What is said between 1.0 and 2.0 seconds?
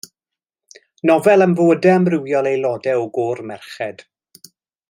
Nofel am fywydau